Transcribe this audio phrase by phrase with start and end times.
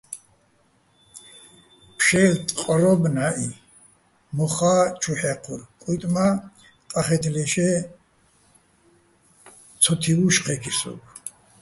[1.97, 3.49] ფშე́ლ, ტყვრო́ბ ნჵაჸი,
[4.35, 6.29] მოხა́ ჩუ ჰ̦ე́ჴორ, კუჲტი̆ მა́
[6.91, 7.73] ყახე́თლაშე́
[9.81, 11.07] ცოთივუშ ჴე́ქირ სოგო̆.